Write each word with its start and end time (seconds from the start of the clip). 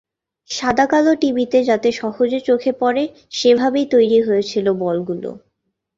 সাদা-কালো 0.49 1.11
টিভিতে 1.21 1.59
যাতে 1.69 1.89
সহজে 1.93 2.39
চোখে 2.41 2.71
পড়ে 2.81 3.03
সেভাবেই 3.31 3.85
তৈরি 3.93 4.19
হয়েছিল 4.27 4.65
বলগুলো। 4.83 5.29